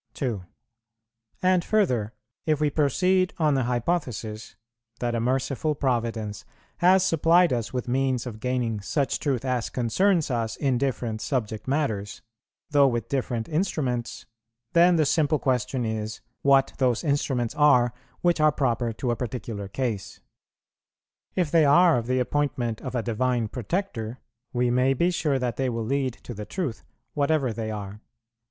[0.15, 0.43] 2.
[1.43, 2.11] And, further,
[2.47, 4.55] if we proceed on the hypothesis
[4.99, 6.43] that a merciful Providence
[6.77, 11.67] has supplied us with means of gaining such truth as concerns us, in different subject
[11.67, 12.23] matters,
[12.71, 14.25] though with different instruments,
[14.73, 19.67] then the simple question is, what those instruments are which are proper to a particular
[19.67, 20.19] case.
[21.35, 24.17] If they are of the appointment of a Divine Protector,
[24.51, 26.83] we may be sure that they will lead to the truth,
[27.13, 28.01] whatever they are.